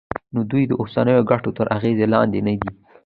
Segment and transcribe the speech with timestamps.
[0.33, 2.71] نو دوی د اوسنیو ګټو تر اغېز لاندې ندي.